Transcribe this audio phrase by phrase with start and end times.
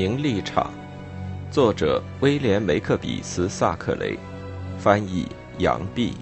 [0.00, 0.70] 名利场，
[1.50, 4.18] 作者威廉·梅克比斯·萨克雷，
[4.78, 5.28] 翻译
[5.58, 6.14] 杨毕。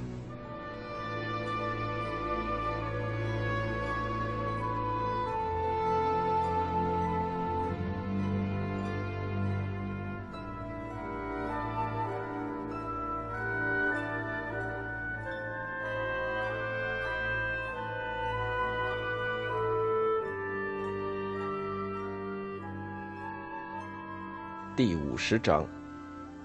[25.19, 25.69] 十章：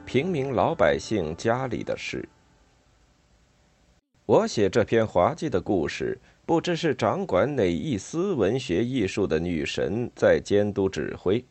[0.04, 2.28] 平民老百姓家里的事。
[4.26, 11.46] 我写这篇滑稽的故事，不知是掌管哪一丝文学艺术的女神在监督指挥。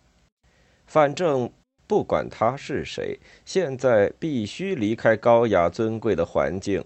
[0.86, 1.48] 反正
[1.86, 6.82] 不管她是谁，现在必须离开高雅尊贵的环境，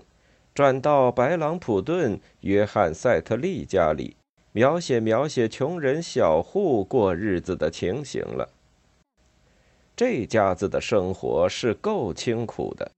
[0.54, 4.16] 转到白朗普顿·约翰·塞特利家里，
[4.52, 8.50] 描写描写穷人小户过日子的情形了。
[9.96, 12.92] 这家子的生活是够清苦的，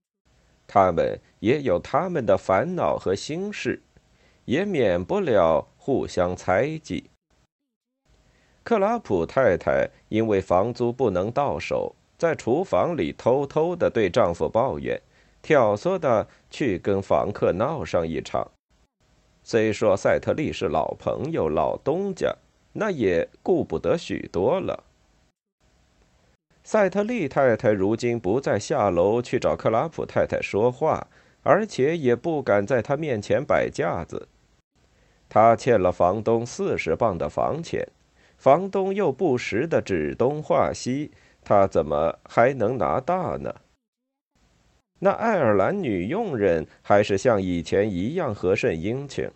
[0.67, 3.81] 他们也有他们的烦恼和心事，
[4.43, 7.09] 也免不了互相猜忌。
[8.63, 15.01] 克拉普太太因为房租不能到手，在厨房里偷偷的对丈夫抱怨，
[15.41, 18.51] 挑唆的去跟房客闹上一场。
[19.41, 22.35] 虽说赛特利是老朋友、老东家，
[22.73, 24.83] 那也顾不得许多了。
[26.71, 31.07] 赛特利太太如今不再下楼去找克拉普太太说话，
[31.41, 34.27] 而且也不敢在他面前摆架子。
[35.27, 37.87] 她欠了房东四十磅的房钱，
[38.37, 41.09] 房东又不时的指东画西，
[41.43, 43.51] 她怎么还能拿大呢？
[44.99, 49.27] 那爱尔兰女佣人还是像以前一样和顺殷勤，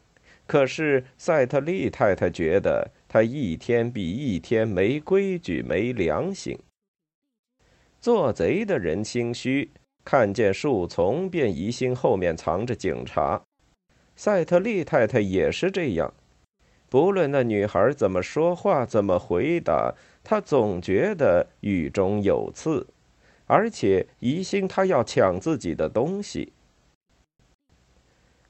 [0.45, 6.55] 可是赛特利太太觉得她一天比一天没规矩、没良心。
[8.03, 9.71] 做贼的人心虚，
[10.03, 13.41] 看见树丛便疑心后面藏着警察。
[14.13, 16.13] 赛特利太太也是这样，
[16.89, 22.85] 不论那女孩怎么说话、怎么回答，她总觉得语中有刺，
[23.45, 26.51] 而且疑心她要抢自己的东西。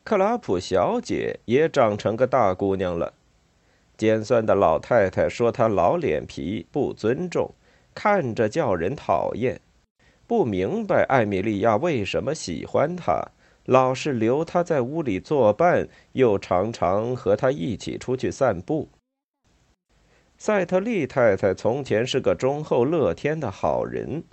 [0.04, 3.14] 克拉普小姐也长成个大姑娘了，
[3.96, 7.54] 尖酸的老太太说她老脸皮、不尊重。
[7.94, 9.60] 看着叫人讨厌，
[10.28, 13.22] 不明白艾米莉亚为什么喜欢他，
[13.66, 18.90] 老是留他在屋里作伴，又常常和他一起出去散步。
[20.38, 24.24] 赛特利太太从前是个忠厚乐天的好人，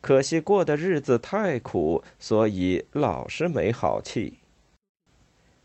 [0.00, 4.38] 可惜过的日子太苦，所以老是没好气。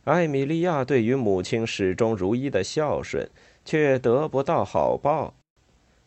[0.03, 3.27] 艾米莉亚对于母亲始终如一的孝顺，
[3.63, 5.33] 却得不到好报。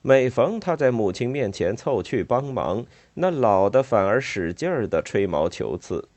[0.01, 6.09] 每逢他在母亲面前凑去帮忙，那老的反而使劲儿的吹毛求疵。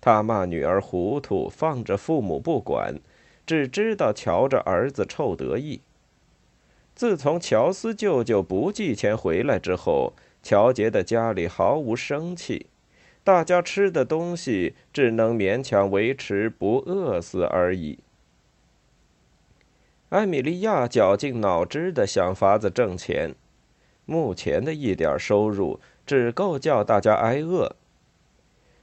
[0.00, 3.00] 他骂女儿糊涂，放着父母不管，
[3.46, 5.80] 只知道瞧着儿子臭得意。
[6.94, 10.12] 自从乔斯舅舅不寄钱回来之后，
[10.42, 12.66] 乔杰的家里毫无生气，
[13.24, 17.98] 大家吃的东西只能勉强维持不饿死而已。
[20.10, 23.34] 艾米莉亚绞尽脑汁的想法子挣钱，
[24.04, 27.74] 目前的一点收入只够叫大家挨饿。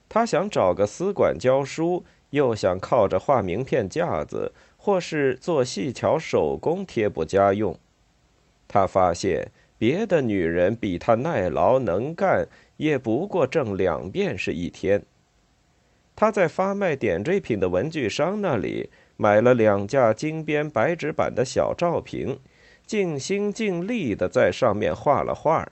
[0.10, 7.80] 她想找个私馆教书，又想靠着画名片架子或是做细巧手工贴补家用。
[8.68, 15.04] 她发现别的女人比她耐劳能干，也不过挣两便是一天。
[16.18, 18.90] 她在发卖点缀品的文具商那里。
[19.18, 22.40] 买了两架金边白纸板的小照屏，
[22.86, 25.72] 尽心尽力的在上面画了画。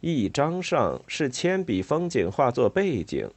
[0.00, 3.30] 一张上是铅笔风景画作背景，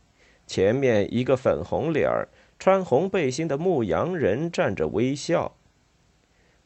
[0.45, 2.27] 前面一个粉红脸儿、
[2.59, 5.53] 穿红背心的牧羊人站着微笑。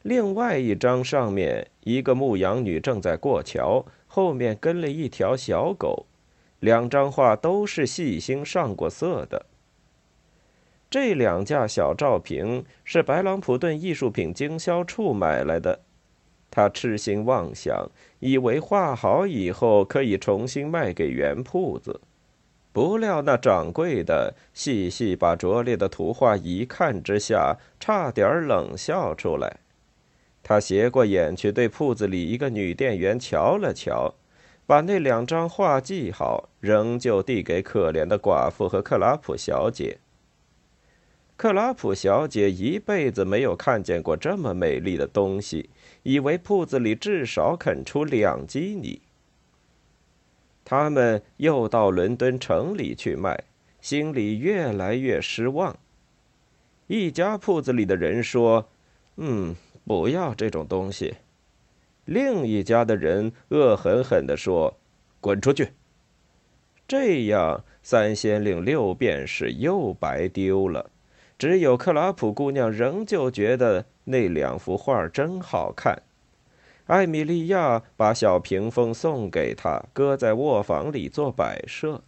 [0.02, 6.06] 另外一张上面一个牧羊女正在过桥，后面跟了一条小狗。
[6.58, 9.46] 两张画都是细心上过色的。
[10.92, 15.80] 这两架小照瓶是白朗普顿艺术品经销处买来的，
[16.50, 21.98] 他痴心妄想，以为画好以后可以重新卖给原铺子，
[22.74, 29.60] 不料那掌柜的细细把拙劣的图画一看之下，差点冷笑出来。
[30.42, 34.12] 他斜过眼去对铺子里一个女店员瞧了瞧，
[34.66, 39.96] 把那两张画记好，仍旧递给可怜的寡妇和克拉普小姐。
[41.42, 45.70] 克拉普小姐一辈子没有看见过这么美丽的东西，
[46.04, 49.02] 以为铺子里至少肯出两基尼。
[50.64, 53.42] 他们又到伦敦城里去卖，
[53.80, 55.76] 心里越来越失望。
[56.86, 58.68] 一家铺子里的人说
[59.18, 61.16] ：“嗯，不要这种东西。”
[62.06, 64.78] 另一家的人恶狠狠地说
[65.20, 65.70] ：“滚出去！”
[66.86, 70.91] 这样三先令六便士又白丢了。
[71.38, 76.02] 只有克拉普姑娘仍旧觉得那两幅画真好看。
[76.86, 82.02] 艾米莉亚把小屏风送给她，搁在卧房里做摆设。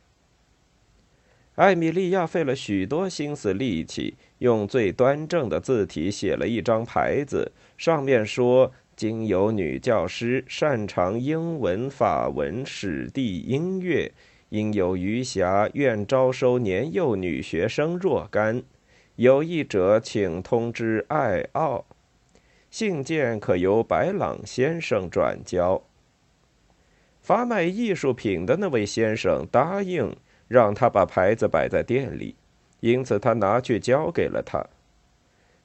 [1.55, 14.11] 艾米莉亚费了许多心思力气，用最端正的字体写了一张牌子，上面说：“经有女教师擅长英文、法文、史地、音乐，
[14.49, 18.65] 因有余暇，愿招收年幼女学生若干。
[19.17, 21.85] 有意者请通知艾奥。
[22.71, 25.83] 信件可由白朗先生转交。”
[27.23, 30.17] 发卖艺术品的那位先生答应。
[30.47, 32.37] 让他把牌子摆在店里，
[32.81, 34.65] 因此他拿去交给了他。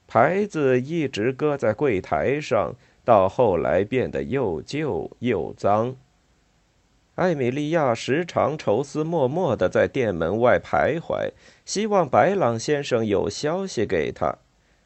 [0.08, 2.74] 牌子一直搁在柜台上，
[3.04, 5.98] 到后来变得又旧又脏。
[7.20, 11.32] 艾米莉亚时常愁思默默地在店门外徘徊，
[11.66, 14.38] 希望白朗先生有消息给他，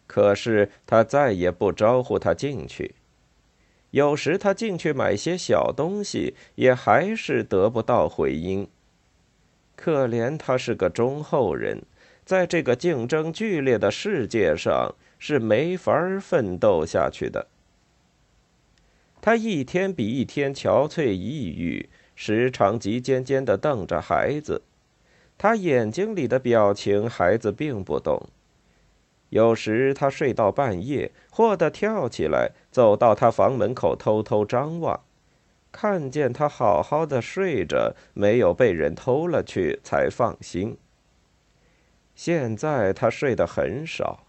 [0.07, 2.95] 可是他再也不招呼他进去。
[3.91, 8.67] 有时他进去买些小东西，也还是得不到回音。
[9.75, 11.83] 可怜他是个忠厚人，
[12.25, 17.45] 在这个竞争剧烈的世界上是没法奋斗下去的。
[19.21, 24.61] 他一天比一天憔悴抑郁，时常急尖尖地瞪着孩子。
[25.37, 28.29] 他眼睛里的表情，孩子并不懂。
[29.29, 35.01] 有时他睡到半夜，霍地跳起来，走到他房门口，偷偷张望。
[35.71, 40.77] 看见他好好的睡着，没有被人偷了去，才放心。
[42.13, 44.27] 现在他睡得很少，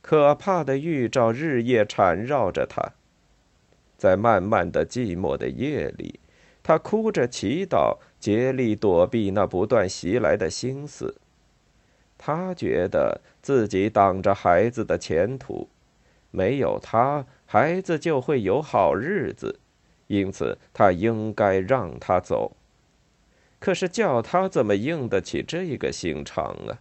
[0.00, 2.94] 可怕的预兆日夜缠绕着他。
[3.96, 6.18] 在漫漫的寂寞的夜里，
[6.62, 11.16] 他哭着祈祷，竭力躲避那不断袭来的心思。
[12.16, 15.68] 他觉得自己挡着孩子的前途，
[16.30, 19.58] 没有他，孩子就会有好日子。
[20.06, 22.52] 因此，他应该让他走。
[23.58, 26.78] 可是，叫他怎么应得起这个心肠啊？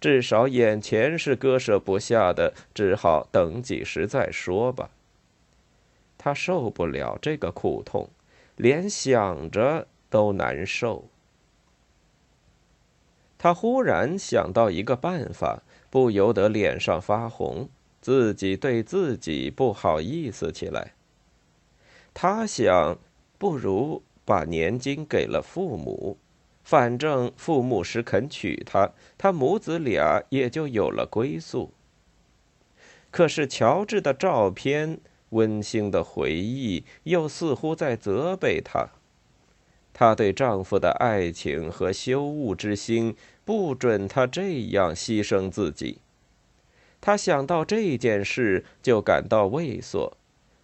[0.00, 4.90] 至少眼前是割舍不下的，只好等几时再说吧。
[6.18, 8.08] 他受不了这个苦痛，
[8.56, 11.08] 连想着都难受。
[13.36, 17.68] 他忽然想到一个办法，不由得脸上发红，
[18.00, 20.92] 自己对自己不好意思起来。
[22.14, 22.98] 他想，
[23.38, 26.16] 不如把年金给了父母，
[26.62, 31.72] 反正父母时肯娶她，他母子俩也就有了归宿。
[33.10, 34.98] 可是乔治的照片、
[35.30, 38.88] 温馨的回忆，又似乎在责备她。
[39.92, 45.98] 她对丈夫的爱情和羞恶之心，不准她这样牺牲自己。
[47.00, 50.16] 她想到这件事，就感到畏缩。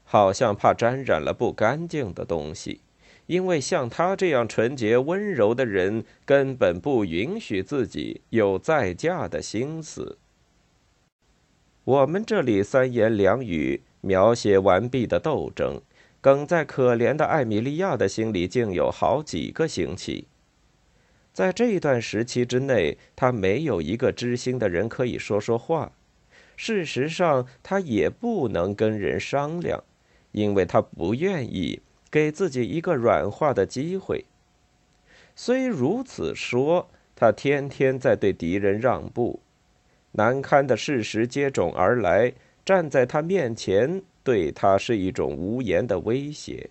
[0.02, 2.80] 好像怕沾染了不干净的东西，
[3.26, 10.18] 因为像他这样纯洁温柔的人，根本不允许自己有再嫁的心思。
[11.84, 15.80] 我们这里三言两语描写完毕的斗争，
[16.20, 20.26] 梗在可怜的艾米莉亚的心里，竟有好几个星期。
[21.32, 25.92] 在这一段时期之内，她没有一个知心的人可以说说话。
[26.56, 29.82] 事实上，她也不能跟人商量。
[30.32, 34.24] 因为他不愿意给自己一个软化的机会。
[35.34, 39.40] 虽如此说，他天天在对敌人让步，
[40.12, 42.32] 难堪的事实接踵而来，
[42.64, 46.70] 站在他面前，对他是一种无言的威胁。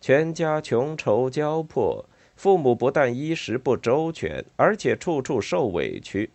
[0.00, 2.04] 全家穷愁交迫，
[2.36, 6.30] 父母不但衣食不周全，而且处处受委屈。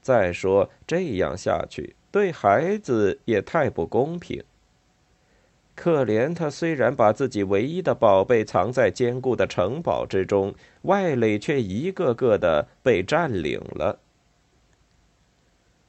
[0.00, 4.42] 再说这样下去，对孩子也太不公平。
[5.74, 13.98] 可怜他，虽然把自己唯一的宝贝藏在坚固的城堡之中，外垒却一个个的被占领了。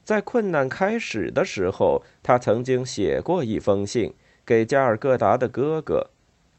[0.05, 4.13] 在困难开始的时候，他曾经写过一封信
[4.45, 6.11] 给加尔各答的哥哥，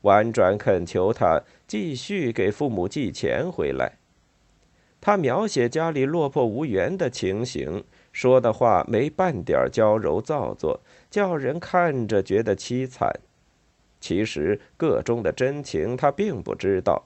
[0.03, 3.93] 婉转恳求他继续给父母寄钱回来。
[5.00, 7.85] 他描写家里落魄无援的情形。
[8.12, 13.12] 说的话没半点娇柔造作，叫人看着觉得凄惨。
[14.00, 17.05] 其实个中的真情他并不知道。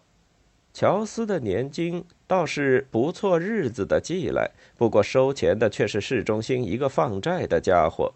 [0.72, 8.14] 乔斯的年金倒是不错日子的寄来，不过收钱的却是市中心一个放债的家伙。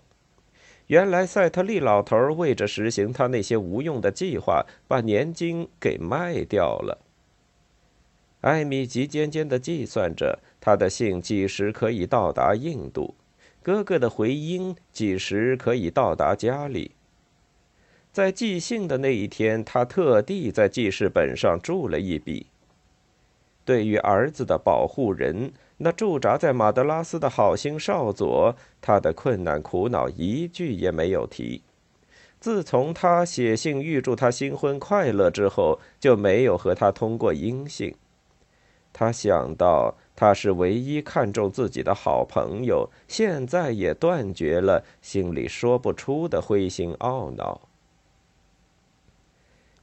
[0.86, 6.98] 原来赛特利老头为着实行他那些无用的计划，把年金给卖掉了。
[8.42, 13.14] 艾米急尖尖的计算着，他的信几时可以到达印度，
[13.62, 16.90] 哥哥的回音几时可以到达家里。
[18.14, 22.46] 在寄信的那一天，他特地在记事本上注了一笔。
[23.64, 31.62] 对于儿子的保护人，那驻扎在马德拉斯的好心少佐，他的困难苦恼一句也没有提。
[32.38, 37.92] 自从他写信预祝他新婚快乐之后，就没有和他通过音信。
[38.92, 47.60] 他想到他是唯一看重自己的好朋友，现在也断绝了心里说不出的灰心懊恼。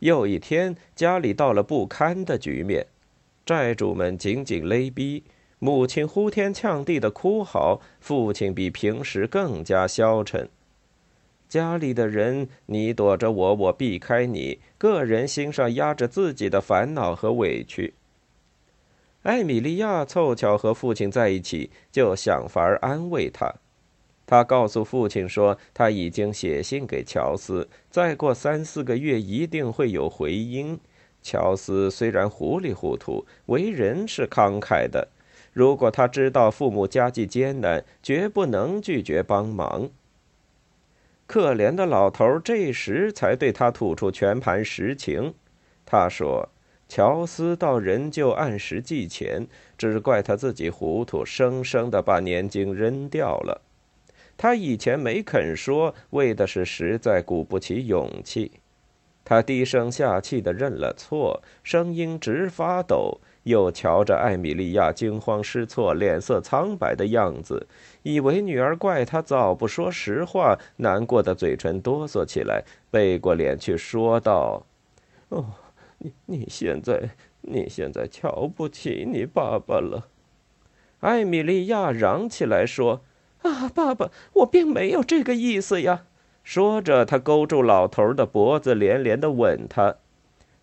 [0.01, 2.87] 又一天，家里到了不堪的局面，
[3.45, 5.23] 债主们紧紧勒逼，
[5.59, 10.49] 母亲呼天抢地的哭嚎，父亲比平时更加消沉。
[11.47, 17.93] 家里的人，你躲着我，我避开你，个人心上压着自己的烦恼和委屈。
[19.21, 23.53] 艾米莉亚凑巧和父亲在一起，就想法安慰他。
[24.31, 30.79] 他告诉父亲说：“他已经写信给乔斯，再过三四个月一定会有回音。
[31.21, 35.09] 乔斯虽然糊里糊涂，为人是慷慨的。
[35.51, 39.89] 如果他知道父母家境艰难，绝不能拒绝帮忙。”
[41.27, 45.33] 可怜的老头这时才对他吐出全盘实情。
[45.85, 46.47] 他说
[46.87, 49.45] ：“乔斯到仍旧按时寄钱，
[49.77, 53.63] 只怪他自己糊涂，生生的把年金扔掉了。”
[54.41, 58.53] 他以前没肯说，为的是实在鼓不起勇气。
[59.23, 67.67] 他低声下气的认了错，声音直发抖，又瞧着艾米莉亚惊慌失措、脸色苍白的样子，
[68.01, 74.65] 以为女儿怪他早不说实话，难过的嘴唇哆嗦起来，背过脸去说道
[75.29, 75.45] ：“哦，
[75.99, 80.07] 你你现在你现在瞧不起你爸爸了。”
[81.01, 83.01] 艾米莉亚嚷起来说。
[83.41, 86.03] 啊，爸爸，我并没有这个意思呀！
[86.43, 89.95] 说着，他勾住老头的脖子，连连的吻他。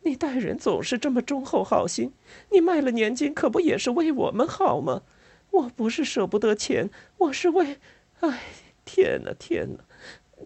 [0.02, 2.12] 你待人总是这么忠厚好心，
[2.50, 5.02] 你卖了年金，可不也是为我们好吗？
[5.50, 7.78] 我不是舍不得钱，我是为……
[8.20, 8.40] 哎，
[8.84, 9.84] 天哪，天哪！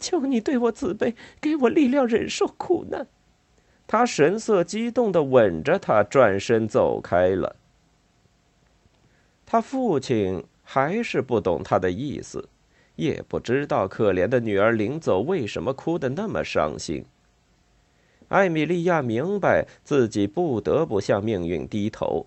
[0.00, 3.06] 求你对我慈悲，给我力量忍受苦难。
[3.86, 7.56] 他神色激动的吻着他，转身走开了。
[9.44, 10.44] 他父亲。
[10.74, 12.48] 还是不懂他的意思，
[12.96, 17.04] 也不知道可怜的女儿临走为什么哭得那么伤心。
[18.28, 22.24] 艾米莉亚明白自己不得不向命运低头，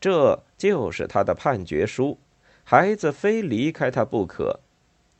[0.00, 2.18] 这就是他的判决书，
[2.64, 4.58] 孩子非离开他不可。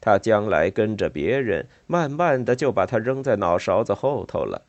[0.00, 4.62] 他将来跟着别人，慢慢的就把他扔在脑勺子后头了。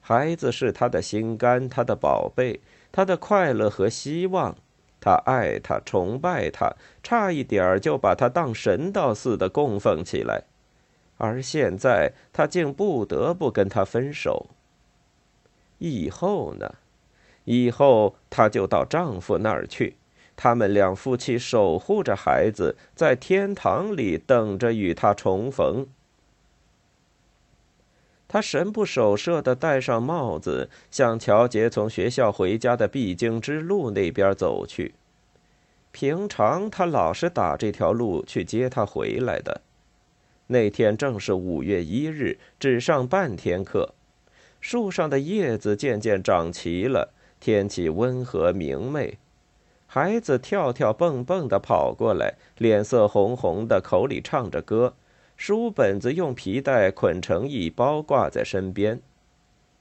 [0.00, 4.56] 孩子是他的心肝，他的宝贝，他的快乐和希望。
[5.04, 10.44] 他爱他，崇拜他，差一点儿就把他当神道似的供奉起来，
[11.18, 14.46] 而现在他竟不得不跟他分手。
[15.76, 16.76] 以后呢？
[17.44, 19.98] 以后他就到丈夫那儿去，
[20.34, 25.86] 他们两夫妻守护着孩子，在天堂里等着与他重逢。
[28.34, 34.96] 他神不守舍地戴上帽子，向乔杰从学校回家的必经之路那边走去。
[35.92, 39.60] 平常他老是打这条路去接他回来的。
[40.48, 43.94] 那天正是五月一日，只上半天课。
[44.60, 49.16] 树上的叶子渐渐长齐了，天气温和明媚。
[49.86, 54.94] 孩子跳跳蹦蹦地跑过来，脸色红红的，口里唱着歌。
[55.46, 59.02] 书本子用皮带捆成一包，挂在身边。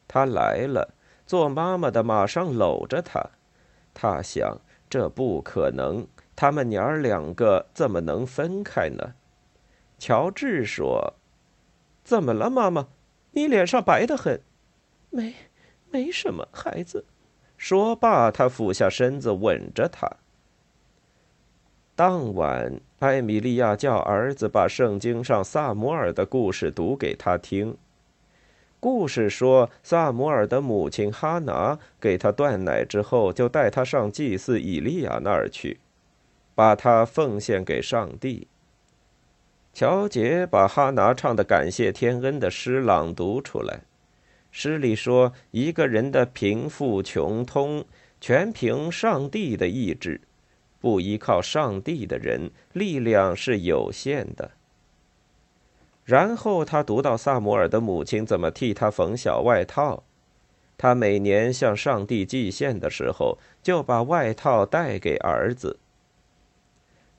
[0.09, 0.93] 他来了，
[1.25, 3.29] 做妈妈的马上搂着他。
[3.93, 6.05] 他想，这不可能，
[6.35, 9.13] 他们娘儿两个怎么能分开呢？
[9.97, 11.13] 乔治说
[12.03, 12.89] ：“怎么了，妈妈？
[13.31, 14.41] 你脸上白得很。
[15.11, 15.33] ”“没，
[15.89, 17.05] 没什么，孩子。”
[17.55, 20.11] 说罢，他俯下身子吻着她。
[21.95, 27.75] 当晚，艾米莉亚叫儿子把圣经上萨摩尔的故事读给他听。
[28.79, 35.81] 故事说，萨摩尔的母亲哈拿给他断奶之后，就带他上祭祀以利亚那儿去，
[36.55, 38.47] 把他奉献给上帝。
[39.73, 43.81] 乔杰把哈拿唱的感谢天恩的诗朗读出来。
[44.49, 47.83] 诗里说，一个人的贫富穷通，
[48.21, 50.21] 全凭上帝的意志。
[50.83, 54.51] 不依靠上帝的人，力量是有限的。
[56.03, 60.03] 然后他读到萨摩尔的母亲怎么替他缝小外套。
[60.77, 65.79] 他每年向上帝祭献的时候，就把外套带给儿子。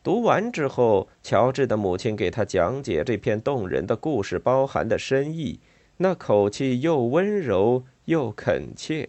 [0.02, 5.58] 读完之后，乔治的母亲给他讲解这篇动人的故事包含的深意，
[5.96, 9.08] 那口气又温柔又恳切。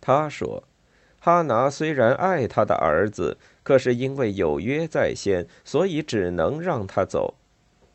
[0.00, 0.62] 他说
[1.20, 7.34] ：“哈拿虽然爱他的儿子，可是因为有约在先，所以只能让他走。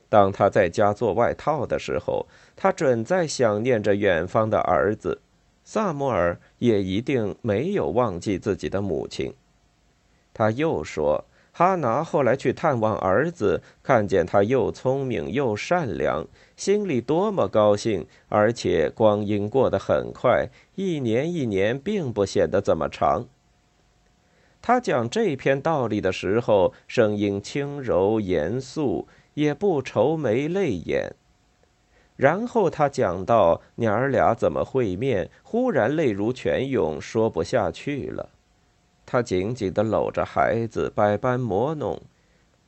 [0.07, 5.19] 当他在家做外套的时候，他准在想念着远方的儿子。
[5.63, 9.33] 萨摩尔也一定没有忘记自己的母亲。”
[10.33, 11.25] 他又说。
[11.57, 18.05] 哈拿后来去探望儿子，看见他又聪明又善良，心里多么高兴！
[18.27, 23.27] 而且光阴过得很快，一年一年并不显得怎么长。
[24.61, 31.15] 他讲这篇道理的时候，声音轻柔严肃，也不愁眉泪眼。
[32.17, 38.31] 然后他讲到娘儿俩怎么会面，忽然泪如泉涌，说不下去了。
[39.05, 42.01] 他紧紧地搂着孩子，百般磨弄，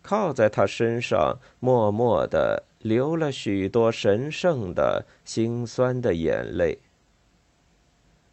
[0.01, 6.79] 靠在他身上，默默地流了许多神圣的、心酸的眼泪。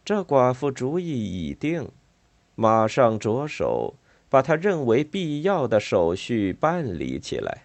[0.04, 1.90] 这寡妇主意已定，
[2.54, 3.94] 马上着手
[4.28, 7.62] 把他认为必要的手续办理起来。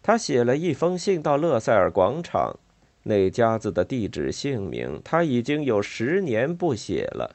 [0.00, 2.56] 他写了一封信到勒塞尔广场，
[3.02, 7.34] 那家子的地址、姓名，他已经有十年不写了。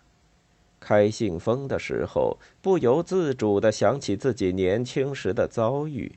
[0.84, 6.12] 开信封的时候，不由自主地想起自己年轻时的遭遇。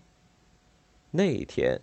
[1.12, 1.80] 那天，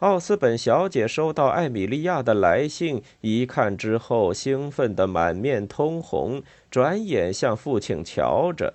[0.00, 8.74] 奥斯本小姐收到艾米莉亚的来信，一看之后，兴奋得满面通红，转眼向父亲瞧着。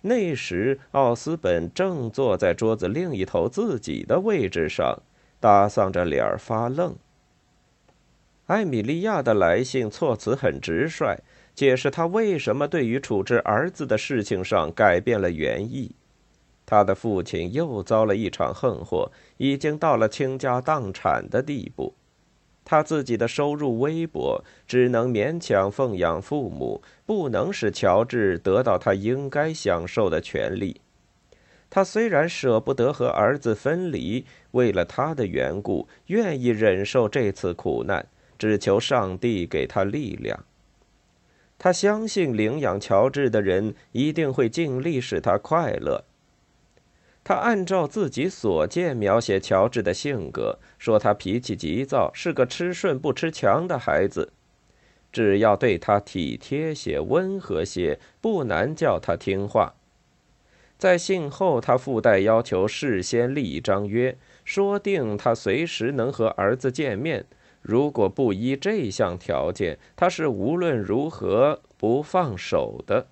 [0.00, 5.00] 那时，奥斯本正坐在桌子另一头自己的位置上，
[5.38, 6.96] 搭丧着脸儿发愣。
[8.46, 11.20] 艾米莉亚的来信措辞很直率。
[11.54, 15.94] 解释他为什么对于处置儿子的事情上改变了原意。
[16.66, 21.94] 他的父亲又遭了一场横祸，已经到了倾家荡产的地步。
[22.64, 30.80] 他自己的收入微薄，只能勉强奉养父母，不能使乔治得到他应该享受的权利。
[31.68, 38.06] 他虽然舍不得和儿子分离，为了他的缘故，愿意忍受这次苦难，
[38.38, 40.42] 只求上帝给他力量。
[41.64, 46.04] 他相信领养乔治的人一定会尽力使他快乐。
[47.24, 54.34] 他按照自己所见描写乔治的性格，说他脾气急躁，是个吃顺不吃强的孩子。
[55.10, 59.72] 只要对他体贴些、温和些，不难叫他听话。
[60.76, 67.24] 在信后，他附带要求事先立一张约，说定他随时能和儿子见面。
[67.64, 73.06] 如果不依这项条件，他是无论如何不放手的。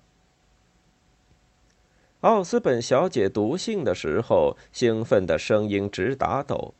[2.21, 6.75] 奥斯本小姐读信的时候，兴奋的声音直打抖。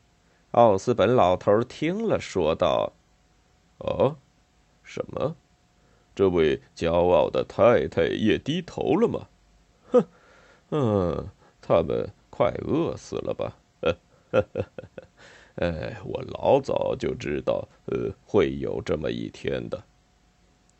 [0.51, 2.93] 奥斯本老头听了，说道
[3.81, 4.17] ：“哦，
[4.83, 5.35] 什么？
[6.13, 9.27] 这位骄傲的太太也低头了吗？
[9.91, 10.05] 哼，
[10.69, 11.27] 嗯，
[11.59, 13.57] 他们快饿死了吧？
[13.81, 13.97] 呵
[14.31, 15.03] 呵呵呵呵。”
[15.55, 19.83] 哎，我老早就知道，呃，会有这么一天的。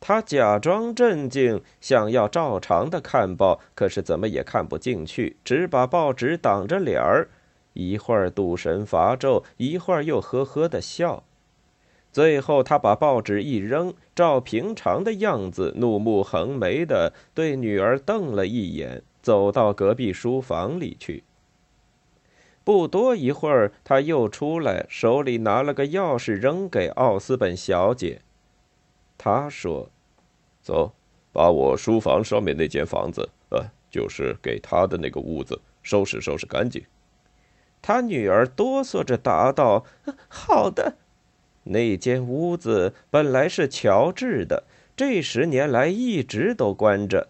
[0.00, 7.28] 他假装镇静，想要照常的看报，可是怎么也看不进去，只把报纸挡着脸儿，
[7.72, 11.22] 一会儿赌神伐咒，一会儿又呵呵的笑。
[12.12, 21.24] 最后，他把报纸一扔，照平常的样子，怒目横眉的对女儿瞪了一眼，走到隔壁书房里去。
[22.64, 28.22] 不多一会儿，他又出来，手里拿了个钥匙，扔给奥斯本小姐。
[29.18, 29.90] 他说
[30.62, 30.94] ：“走，
[31.30, 36.82] 把我书房上面那间房子，呃，就是给他的那个屋子，收拾收拾干净。”
[37.82, 39.84] 他女儿哆嗦着答道
[40.28, 40.96] ：“好的。”
[41.64, 44.64] 那间屋子本来是乔治的，
[44.96, 47.28] 这十年来一直都关着。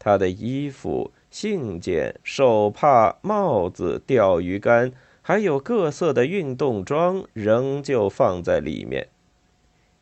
[0.00, 1.12] 他的衣服。
[1.32, 4.92] 信件、手帕、帽子、钓鱼竿，
[5.22, 9.08] 还有各色的运动装，仍旧放在里面。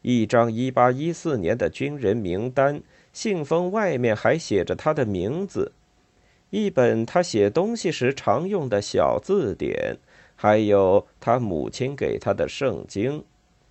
[0.03, 5.71] 一张1814年的军人名单，信封外面还写着他的名字。
[6.51, 9.99] 一本他写东西时常用的小字典，
[10.35, 13.23] 还有他母亲给他的圣经，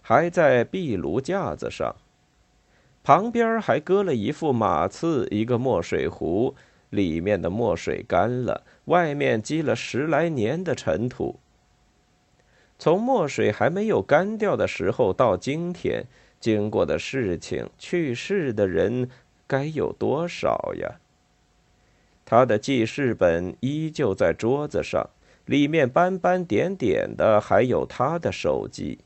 [0.02, 1.93] 还在壁炉架子上。
[3.04, 6.56] 旁边还搁了一副马刺，一个墨水壶，
[6.89, 11.39] 里面的墨水干了，外面积了十来年的尘土。
[12.78, 16.06] 从墨水还没有干掉的时候到今天，
[16.39, 19.10] 经过的事情、去世的人，
[19.45, 20.99] 该有多少呀？
[22.25, 25.10] 他的记事本依旧在桌子上，
[25.45, 28.99] 里面斑斑点点的，还有他的手机。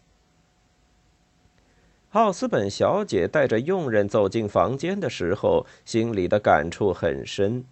[2.11, 7.65] 奥斯本小姐带着佣人走进房间的时候，心里的感触很深。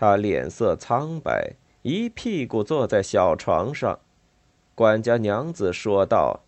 [0.00, 4.00] 她脸色苍白，一屁股坐在小床上。
[4.74, 6.40] 管家娘子说道：“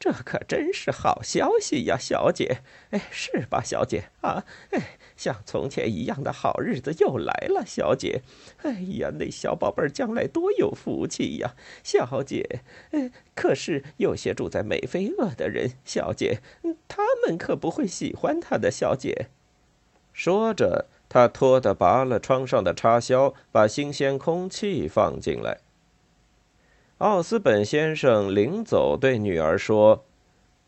[0.00, 2.62] 这可真是好消息呀，小姐。
[2.92, 4.04] 哎，是吧，小姐？
[4.22, 8.22] 啊，哎，像从前一样的好日子又来了，小姐。
[8.62, 12.62] 哎呀，那小宝贝儿将来多有福气呀，小姐。
[12.92, 16.40] 哎，可是有些住在美菲厄的人，小姐，
[16.88, 19.28] 他们可不会喜欢他的，小姐。”
[20.14, 25.58] 说着，他脱的拔了窗上的插销，把新鲜空气放进来。
[26.98, 30.04] 奥斯本先生临走对女儿说：“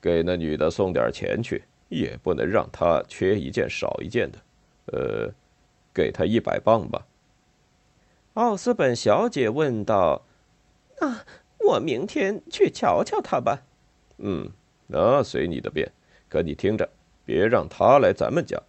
[0.01, 4.39] 给那女的送点钱去，也不能让她缺一件少一件的。
[4.93, 5.35] 呃，
[5.93, 7.05] 给她一百磅吧。”
[8.35, 10.23] 奥斯本小姐问道
[11.03, 11.25] ：“那
[11.59, 13.65] 我明天去瞧瞧她吧。
[14.19, 14.49] ”“嗯，
[14.87, 15.91] 那随你的便。
[16.29, 16.89] 可你听着，
[17.25, 18.63] 别让她来咱们家。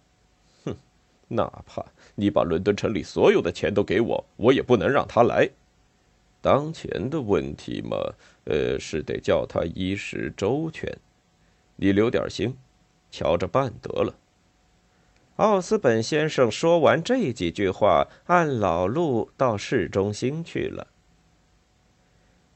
[1.28, 5.48] 哪怕你把伦敦城里所有的钱都给我，我也不能让他来。”
[6.40, 7.96] 当前的问题嘛，
[8.44, 10.96] 呃，是得叫他衣食周全，
[11.76, 12.56] 你留点心，
[13.10, 14.14] 瞧着办得了。
[15.36, 20.86] 奥斯本先生说完这几句话，按老路到市中心去了。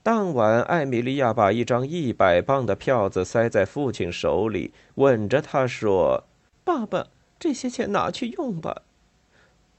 [0.02, 6.24] 当晚，艾米莉亚把一张一百磅的票子塞在父亲手里，吻着他说
[6.64, 7.08] ：“爸爸，
[7.42, 8.82] 这些钱拿去用吧。”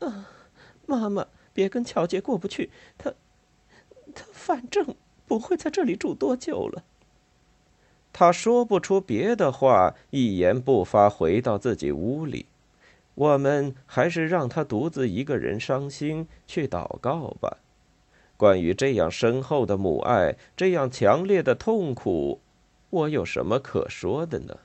[0.04, 0.28] 啊，
[0.86, 3.13] 妈妈，别跟乔杰过不去，他。
[4.13, 4.95] 他反正
[5.26, 6.84] 不会在这里住多久了。
[8.12, 12.45] 他说不出别的话，一言不发回到自己屋里。
[13.15, 17.58] 我们还是让他独自一个人伤心，去祷告吧。
[18.38, 22.41] 关于这样深厚的母爱，这样强烈的痛苦，
[22.89, 24.60] 我有什么可说的呢？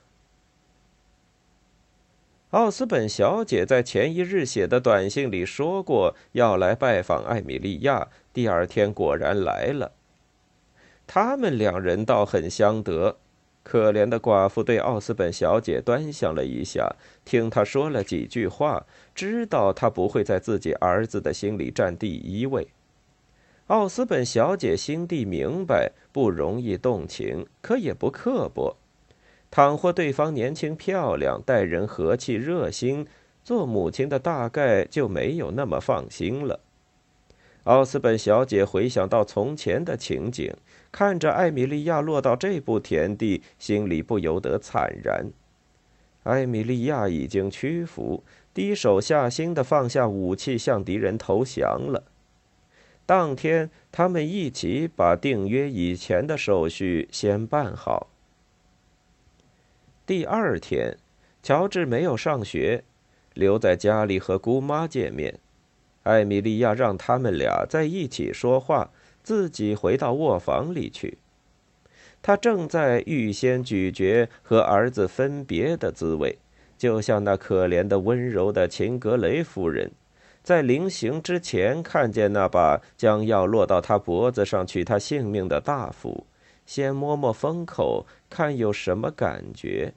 [2.50, 9.92] 奥斯本小姐在前一日写的短信里说过要来拜访艾米莉亚，第二天果然来了。
[11.06, 13.16] 他们两人倒很相得。
[13.62, 22.68] 可怜的寡妇对奥斯本小姐端详了一下，听她说了几句话，知道她不会在自己儿子的心里占第一位。
[23.66, 28.74] 奥斯本小姐心地明白，不容易动情，可也不刻薄。
[29.50, 33.06] 倘或对方年轻漂亮，待人和气热心，
[33.42, 36.60] 做母亲的大概就没有那么放心了。
[37.64, 40.54] 奥斯本小姐回想到从前的情景，
[40.90, 45.30] 看着艾米莉亚落到这步田地，心里不由得惨然。
[46.22, 52.04] 艾米莉亚已经屈服，低手下心的放下武器，向敌人投降了。
[53.06, 58.08] 当天，他们一起把订约以前的手续先办好。
[60.08, 60.96] 第二天，
[61.42, 62.82] 乔治没有上学，
[63.34, 65.38] 留在家里和姑妈见面。
[66.04, 68.90] 艾米莉亚让他们俩在一起说话，
[69.22, 71.18] 自己回到卧房里去。
[72.22, 76.38] 他正在预先咀嚼和儿子分别的滋味，
[76.78, 79.90] 就像那可怜的温柔的秦格雷夫人，
[80.42, 86.24] 在临行之前看见那把将要落到他脖子上取他性命的大斧。
[86.68, 89.94] 先摸摸封口，看有什么感觉。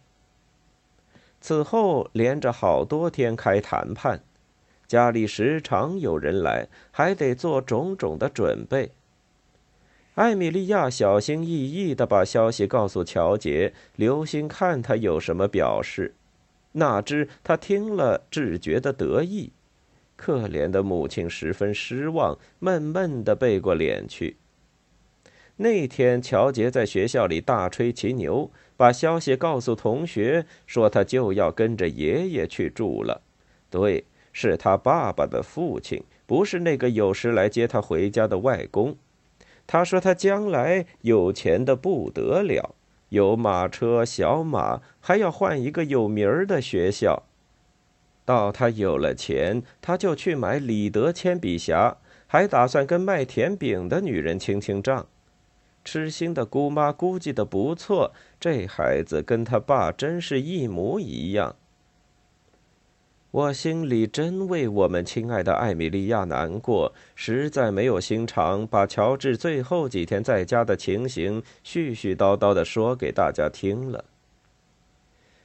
[1.41, 4.23] 此后连着好多天开谈判，
[4.87, 8.91] 家里时常有人来，还得做种种的准备。
[10.15, 16.13] 艾米莉亚小心翼翼地把消息告诉乔杰，留心看他有什么表示。
[16.71, 19.51] 哪知他听了，只觉得得意。
[20.15, 24.37] 可怜的母亲十分失望，闷闷地背过脸去。
[25.57, 33.21] 那天，乔杰在学校里大吹骑牛，把消息告诉同学，说他就要跟着爷爷去住了。
[33.69, 38.95] 对，是他爸爸的父亲，不是那个有时来接他回家的外公。
[39.67, 42.75] 他说他将来有钱的不得了，
[43.09, 47.23] 有马车、小马，还要换一个有名的学校。
[48.25, 55.07] 到他有了钱，他就去买李德铅笔匣，还打算跟卖甜饼的女人清清账。
[55.83, 61.55] 痴心的姑妈估计的不错，这孩子跟他爸真是一模一样。
[63.31, 74.03] 我心里真为我们亲爱的艾米莉亚难过，实在没有心肠把乔治最后几天在家的情形絮絮叨叨的说给大家听了。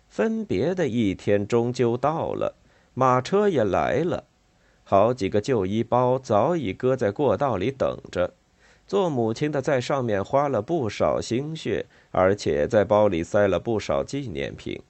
[0.08, 2.56] 分别的一天终究到了，
[2.92, 4.24] 马车也来了，
[4.82, 8.34] 好几个旧衣包早已搁在过道里等着。
[8.86, 14.80] 做母亲的在上面花了不少心血，而且在包里塞了不少纪念品。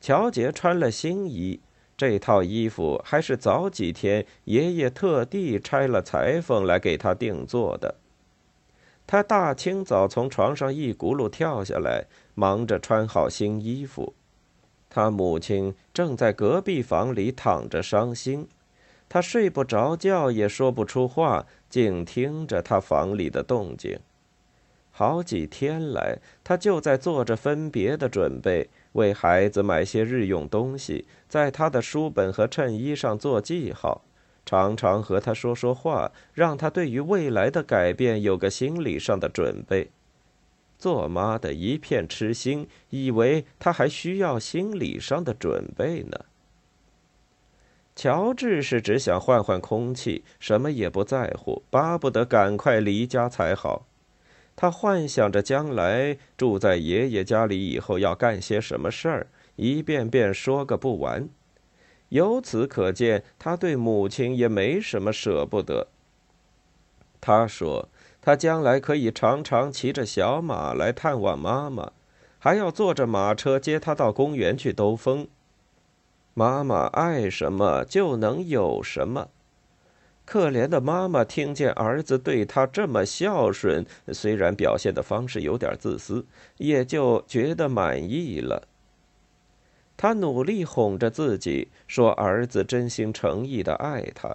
[0.00, 1.60] 乔杰穿了新衣。
[1.94, 7.94] 这套衣服还是早几天爷爷特地拆了裁缝来给他定做的。
[9.06, 14.14] 他大清早从床上一骨碌跳下来，忙着穿好新衣服。
[14.88, 18.48] 他母亲正在隔壁房里躺着伤心，
[19.12, 23.98] 他睡不着觉，也说不出话，静听着他房里的动静。
[24.90, 28.70] 好几天来，他就在做着分别的准备。
[28.92, 34.00] 为孩子买些日用东西，在他的书本和衬衣上做记号，
[34.46, 39.90] 常常和他说说话，让他对于未来的改变有个心理上的准备。
[40.78, 46.18] 做妈的一片痴心，以为他还需要心理上的准备呢。
[47.94, 53.86] 乔治是只想换换空气，什么也不在乎，巴不得赶快离家才好。
[54.56, 59.26] 他幻想着将来住在爷爷家里以后要干些什么事儿，
[59.56, 61.28] 一遍遍说个不完。
[62.08, 65.88] 由此可见，他对母亲也没什么舍不得。
[67.20, 67.88] 他说，
[68.20, 71.92] 他将来可以常常骑着小马来探望妈妈，
[72.38, 75.28] 还要坐着马车接她到公园去兜风。
[76.34, 79.28] 妈妈爱什么就能有什么。
[80.24, 86.24] 可怜的妈妈听见儿子对她这么孝顺，虽然表现的方式有点自私，
[86.58, 88.68] 也就觉得满意了。
[89.96, 94.34] 她努力哄着自己，说儿子真心诚意的爱她。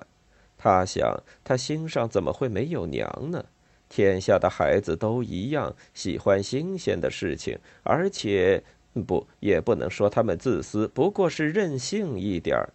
[0.57, 3.45] 她想，她心上怎么会没有娘呢？
[3.89, 8.62] 天下的孩子都一样，喜欢新鲜的事情，而且
[9.03, 12.69] 不，也不能说他们自私，不过是任性一点儿。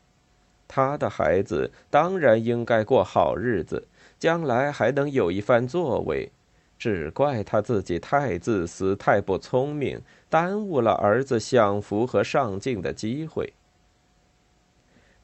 [0.67, 3.87] 他的孩子当然应该过好日子，
[4.19, 6.31] 将来还能有一番作为，
[6.79, 13.53] 只怪他自己太自私、太不聪明，耽误了儿子享福和上进的机会。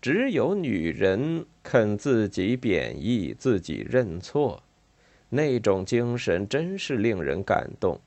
[0.01, 4.63] 只有女人肯自己贬义、自己认错，
[5.31, 7.99] 那种精神真是令人感动。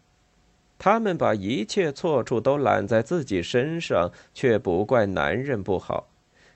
[0.84, 6.08] 他们把一切错处都揽在自己身上，却不怪男人不好。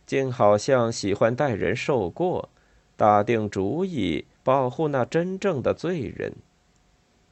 [0.03, 2.49] 竟好像喜欢待人受过，
[2.97, 6.33] 打定主意保护那真正的罪人。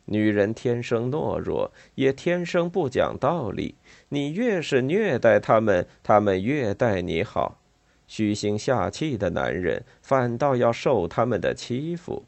[0.05, 3.73] 女人天生懦弱，也天生不讲道理。
[4.09, 7.57] 你越是虐待他们，他们越待你好。
[8.05, 12.25] 虚心下气的男人，反倒要受他们的欺负。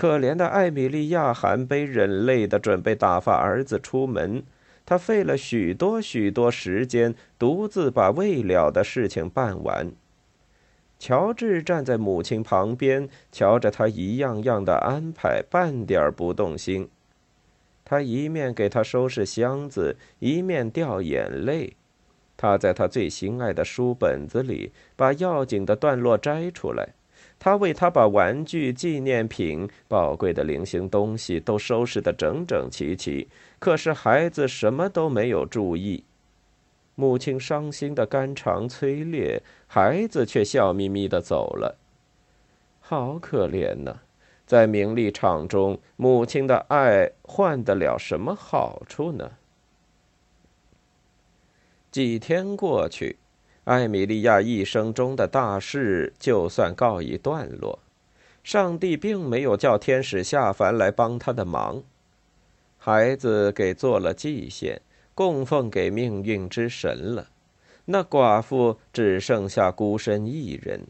[0.00, 4.42] 可怜的艾米莉亚含悲忍泪的准备打发儿子出门。
[4.86, 9.92] 她费了许多许多时间，独自把未了的事情办完。
[10.98, 16.88] 乔治站在母亲旁边，瞧着他一样样的安排，半点不动心。
[17.84, 21.76] 他一面给他收拾箱子，一面掉眼泪。
[22.38, 26.94] 他在他最心爱的书本子里，把要紧的段落摘出来。
[27.40, 33.26] 他为他把玩具、纪念品、宝贵的零星东西都收拾得整整齐齐，
[33.58, 36.04] 可是孩子什么都没有注意。
[36.94, 41.78] 母亲伤心的肝肠摧裂，孩子却笑眯眯的走了。
[42.80, 44.00] 好可怜呐！
[44.44, 49.30] 在名利场中，母亲的爱换得了什么好处呢？
[51.90, 53.16] 几天过去。
[53.70, 57.78] 艾米莉亚一生中的大事就算告一段落，
[58.42, 61.80] 上帝并没有叫天使下凡来帮他的忙，
[62.78, 64.82] 孩子给做了祭献，
[65.14, 67.28] 供奉给命运之神了。
[67.84, 70.88] 那寡妇只剩下孤身一人。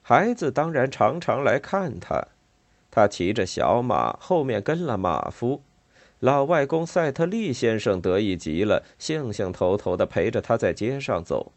[0.00, 2.26] 孩子当然常常来看他，
[2.90, 5.60] 他骑着小马，后面跟了马夫。
[6.20, 11.52] 老外公赛特利先生得意极了，兴兴头头的陪着他在街上走。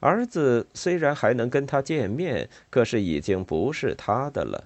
[0.00, 4.64] 儿子虽然还能跟他见面，可是已经不是他的了。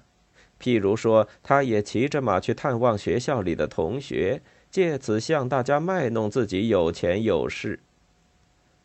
[0.61, 7.79] 譬如说，他也骑着马去探望学校里的同学，借此向大家卖弄自己有钱有势。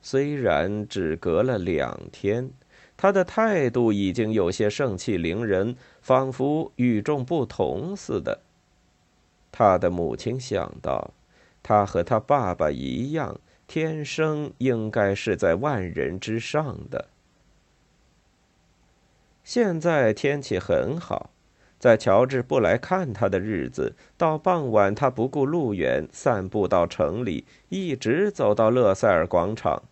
[0.01, 2.51] 虽然只隔了两天，
[2.97, 8.43] 他的态度已经有些盛气凌人，仿佛与众不同似的。
[9.57, 11.15] 他的母亲想到，
[11.63, 13.39] 他和他爸爸一样，
[13.69, 17.07] 天生应该是在万人之上的。
[19.45, 21.31] 现在天气很好，
[21.79, 29.85] 在乔治不来看他的日子，到傍晚他不顾路远，散步到城里，一直走到勒塞尔广场。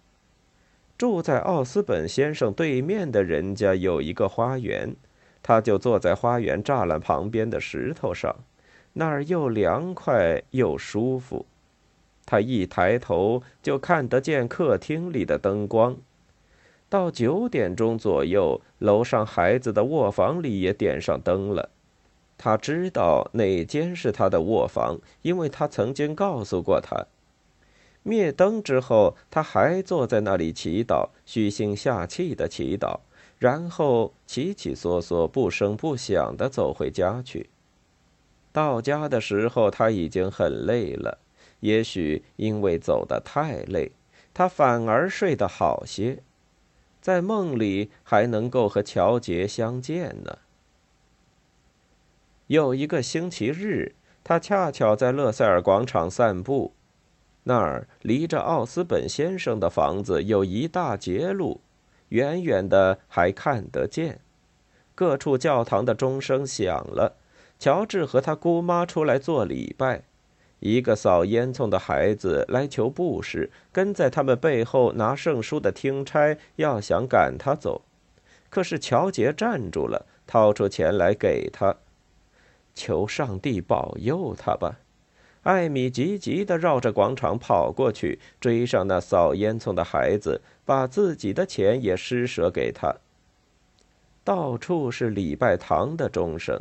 [0.98, 4.96] 住在奥斯本先生对面的人家有一个花园，
[5.40, 8.35] 他就坐在花园栅栏旁边的石头上，
[8.94, 11.46] 那儿又凉快又舒服。
[12.24, 15.96] 他一抬头就看得见客厅里的灯光。
[16.88, 21.70] 到九点钟左右，楼上孩子的卧房里也点上灯了。
[22.37, 27.07] 他知道哪间是他的卧房，因为他曾经告诉过他。
[28.02, 33.00] 灭灯之后，他还坐在那里祈祷，虚心下气的祈祷，
[33.38, 37.48] 然后起起缩缩、不声不响的走回家去。
[38.52, 41.18] 到家的时候，他已经很累了，
[41.60, 43.92] 也许因为走得太累，
[44.34, 46.22] 他反而睡得好些。
[47.00, 50.38] 在梦里还能够和乔杰相见呢。
[52.46, 56.74] 有一个星期日，他恰巧在勒塞尔广场散步，
[57.44, 61.60] 那儿离着奥斯本先生的房子有一大截路，
[62.10, 64.20] 远远的还看得见。
[64.94, 67.16] 各处教堂的钟声响了，
[67.62, 70.03] 乔治和他姑妈出来做礼拜。
[70.59, 77.83] 一个扫烟囱的孩子来求布施，跟在他们背后拿圣书的听差要想赶他走，
[78.51, 81.77] 可是乔杰站住了，掏出钱来给他，
[82.75, 84.81] 求上帝保佑他吧。
[85.42, 92.96] 艾米急急地绕着广场跑过去，追上那扫烟囱的孩子，把自己的钱也施舍给他。
[94.25, 96.61] 到处是礼拜堂的钟声。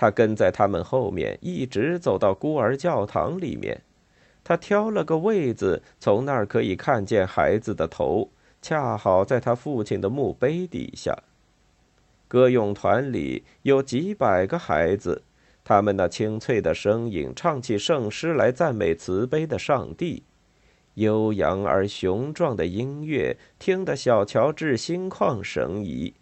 [0.00, 3.82] 他跟在他们后面，一直走到孤儿教堂里面。
[4.44, 8.30] 他挑了个位子，从那儿可以看见孩子的头，
[8.62, 11.18] 恰好在他父亲的墓碑底下。
[12.28, 15.22] 歌咏团里有几百个孩子，
[15.64, 20.22] 他们那清脆的声音唱起圣诗来赞美慈悲的上帝。
[20.94, 26.14] 悠扬而雄壮的音乐，听得小乔治心旷神怡。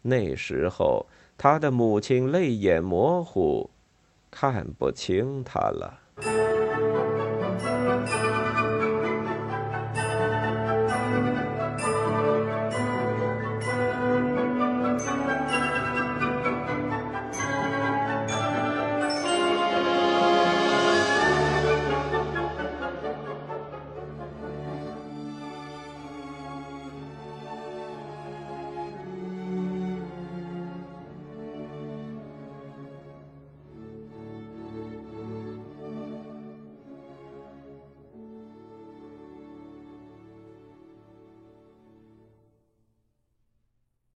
[0.00, 1.04] 那时候。
[1.36, 3.70] 他的母亲泪眼模糊，
[4.30, 6.00] 看不清他了。